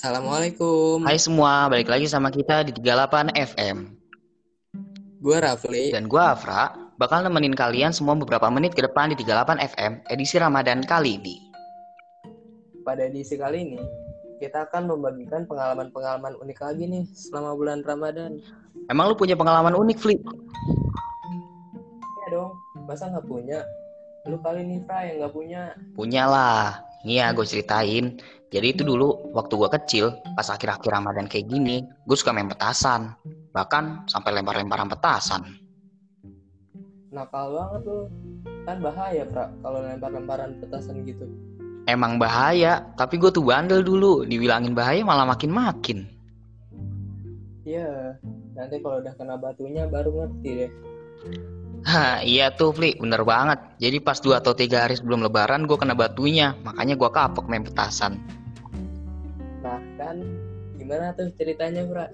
[0.00, 1.04] Assalamualaikum.
[1.04, 4.00] Hai semua, balik lagi sama kita di 38 FM.
[5.20, 5.92] Gue Rafli.
[5.92, 10.40] Dan gue Afra, bakal nemenin kalian semua beberapa menit ke depan di 38 FM edisi
[10.40, 11.36] Ramadan kali ini.
[12.80, 13.80] Pada edisi kali ini,
[14.40, 18.40] kita akan membagikan pengalaman-pengalaman unik lagi nih selama bulan Ramadan.
[18.88, 20.16] Emang lu punya pengalaman unik, Fli?
[22.24, 22.56] Ya dong,
[22.88, 23.60] masa nggak punya?
[24.28, 25.62] Lu kali nih, Fra, yang nggak punya.
[25.96, 26.84] Punya lah.
[27.08, 28.20] Nih ya, gue ceritain.
[28.50, 30.04] Jadi itu dulu, waktu gue kecil,
[30.36, 33.16] pas akhir-akhir Ramadan kayak gini, gue suka main petasan.
[33.56, 35.56] Bahkan sampai lempar-lemparan petasan.
[37.14, 37.98] Nakal banget lu.
[38.68, 41.24] Kan bahaya, Fra, kalau lempar-lemparan petasan gitu.
[41.88, 44.28] Emang bahaya, tapi gue tuh bandel dulu.
[44.28, 46.04] Dibilangin bahaya malah makin-makin.
[47.64, 48.20] Iya,
[48.52, 50.72] nanti kalau udah kena batunya baru ngerti deh.
[51.80, 52.92] Hah, iya tuh, Fli.
[53.00, 53.56] Bener banget.
[53.80, 56.52] Jadi pas 2 atau 3 hari sebelum lebaran, gue kena batunya.
[56.60, 58.20] Makanya gue kapok main petasan.
[59.64, 60.20] Nah, kan
[60.76, 62.06] gimana tuh ceritanya, Fra?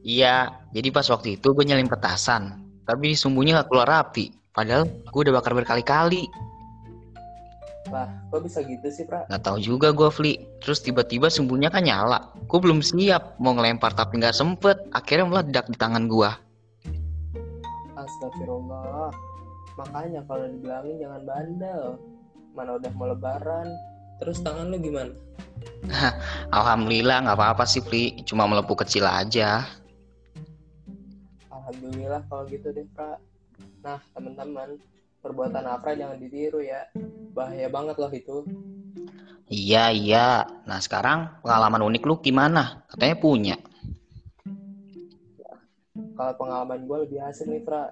[0.00, 2.56] Iya, jadi pas waktu itu gue nyelin petasan.
[2.88, 4.34] Tapi sumbunya gak keluar rapi.
[4.50, 6.26] Padahal gue udah bakar berkali-kali.
[7.94, 9.22] Lah, kok bisa gitu sih, Fra?
[9.30, 10.34] Gak tahu juga gue, Fli.
[10.58, 12.34] Terus tiba-tiba sumbunya kan nyala.
[12.50, 14.82] Gue belum siap mau ngelempar tapi gak sempet.
[14.90, 16.49] Akhirnya meledak di tangan gue.
[18.04, 19.12] Astagfirullah.
[19.76, 21.82] Makanya kalau dibilangin jangan bandel.
[22.56, 23.68] Mana udah mau lebaran.
[24.20, 25.12] Terus tangan lu gimana?
[26.56, 28.20] Alhamdulillah gak apa-apa sih, Fli.
[28.24, 29.64] Cuma melepuh kecil aja.
[31.48, 33.16] Alhamdulillah kalau gitu deh, Pra.
[33.80, 34.76] Nah, teman-teman,
[35.24, 36.84] perbuatan Afra jangan ditiru ya.
[37.32, 38.36] Bahaya banget loh itu.
[39.50, 40.46] Iya, iya.
[40.62, 42.86] Nah sekarang pengalaman unik lu gimana?
[42.86, 43.56] Katanya punya.
[46.18, 47.90] Kalau pengalaman gue lebih asik nih, Fra.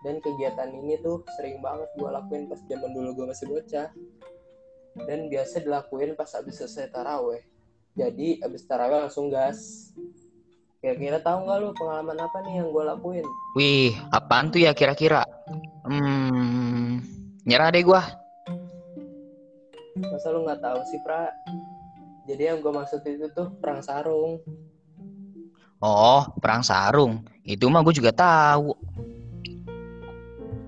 [0.00, 3.88] Dan kegiatan ini tuh sering banget gue lakuin pas zaman dulu gue masih bocah.
[4.96, 7.44] Dan biasa dilakuin pas habis selesai taraweh.
[7.94, 9.90] Jadi habis taraweh langsung gas.
[10.80, 13.26] Kira-kira tahu nggak lu pengalaman apa nih yang gue lakuin?
[13.52, 15.28] Wih, apaan tuh ya kira-kira?
[15.84, 17.04] Hmm,
[17.44, 18.00] nyerah deh gua.
[20.00, 21.28] Masa lu nggak tahu sih, Pra?
[22.24, 24.40] Jadi yang gue maksud itu tuh perang sarung.
[25.80, 27.24] Oh, perang sarung.
[27.40, 28.76] Itu mah gue juga tahu.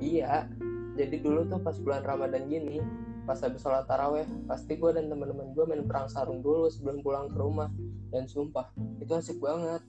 [0.00, 0.48] Iya,
[0.96, 2.80] jadi dulu tuh pas bulan Ramadan gini,
[3.28, 7.28] pas habis sholat taraweh, pasti gue dan teman-teman gue main perang sarung dulu sebelum pulang
[7.28, 7.68] ke rumah.
[8.08, 8.72] Dan sumpah,
[9.04, 9.84] itu asik banget.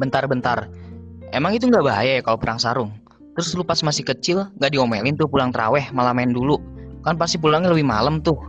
[0.00, 0.72] Bentar-bentar.
[1.36, 2.96] Emang itu nggak bahaya ya kalau perang sarung?
[3.36, 6.56] Terus lu pas masih kecil nggak diomelin tuh pulang teraweh malah main dulu.
[7.04, 8.40] Kan pasti pulangnya lebih malam tuh.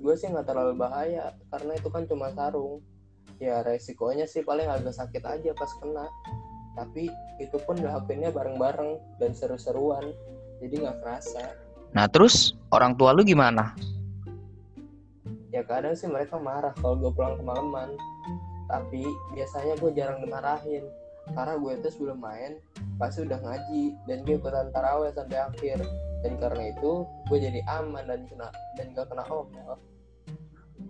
[0.00, 2.80] Menurut gue sih nggak terlalu bahaya, karena itu kan cuma sarung.
[3.36, 6.08] Ya resikonya sih paling agak sakit aja pas kena.
[6.72, 10.16] Tapi itu pun lakuinnya bareng-bareng dan seru-seruan,
[10.64, 11.52] jadi nggak kerasa.
[11.92, 13.76] Nah terus orang tua lu gimana?
[15.50, 17.98] ya kadang sih mereka marah kalau gue pulang kemalaman
[18.70, 19.02] tapi
[19.34, 20.86] biasanya gue jarang dimarahin
[21.34, 22.62] karena gue itu sebelum main
[23.02, 25.78] pasti udah ngaji dan gue ikutan taraweh sampai akhir
[26.20, 29.76] dan karena itu gue jadi aman dan kena dan gak kena omel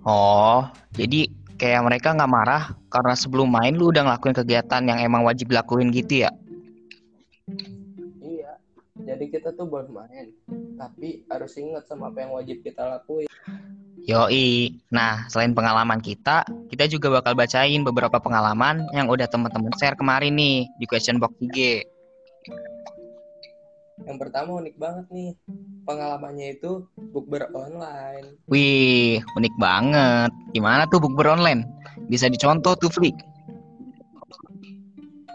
[0.07, 1.29] Oh, jadi
[1.61, 5.93] kayak mereka nggak marah karena sebelum main lu udah ngelakuin kegiatan yang emang wajib dilakuin
[5.93, 6.31] gitu ya?
[8.25, 8.57] iya
[8.97, 10.33] jadi kita tuh boleh main
[10.81, 13.29] tapi harus ingat sama apa yang wajib kita lakuin
[14.09, 14.81] Yoi.
[14.89, 16.43] Nah, selain pengalaman kita,
[16.73, 21.37] kita juga bakal bacain beberapa pengalaman yang udah teman-teman share kemarin nih di question box
[21.37, 21.85] IG.
[24.09, 25.31] Yang pertama unik banget nih
[25.85, 30.31] pengalamannya itu bukber online Wih, unik banget.
[30.57, 31.67] Gimana tuh bukber online?
[32.11, 33.17] Bisa dicontoh tuh, Flik.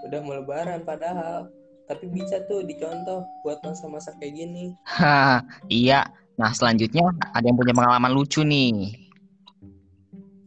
[0.05, 1.49] udah mau lebaran padahal
[1.89, 6.05] tapi bisa tuh dicontoh buat masa-masa kayak gini Hah, iya.
[6.35, 8.91] Nah, selanjutnya ada yang punya pengalaman lucu nih.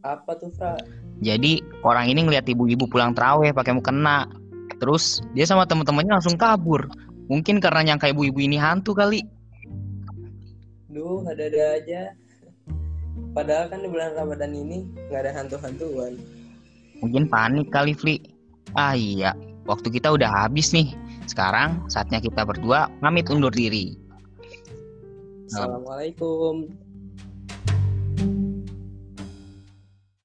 [0.05, 0.77] apa tuh Fra?
[1.19, 4.29] Jadi, orang ini ngeliat ibu-ibu pulang terawih pakai mukena.
[4.79, 6.87] Terus, dia sama temen-temennya langsung kabur.
[7.29, 9.21] Mungkin karena nyangka ibu-ibu ini hantu kali.
[10.89, 12.17] Duh, ada-ada aja.
[13.37, 16.17] Padahal kan di bulan Ramadan ini nggak ada hantu-hantuan.
[17.05, 18.17] Mungkin panik kali, Fli.
[18.73, 19.37] Ah iya,
[19.69, 20.89] waktu kita udah habis nih.
[21.29, 23.93] Sekarang saatnya kita berdua pamit undur diri.
[25.45, 26.88] Assalamualaikum.